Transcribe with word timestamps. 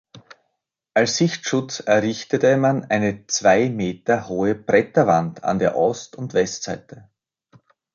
Als 0.95 1.17
Sichtschutz 1.17 1.79
errichtete 1.81 2.57
man 2.57 2.85
eine 2.85 3.27
zwei 3.27 3.69
Meter 3.69 4.27
hohe 4.29 4.55
Bretterwand 4.55 5.43
an 5.43 5.59
der 5.59 5.77
Ost- 5.77 6.15
und 6.15 6.33
Westseite. 6.33 7.07